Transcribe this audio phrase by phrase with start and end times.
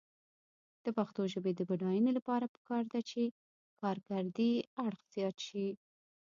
[0.83, 3.21] د پښتو ژبې د بډاینې لپاره پکار ده چې
[3.81, 4.53] کارکردي
[4.85, 5.67] اړخ زیات شي.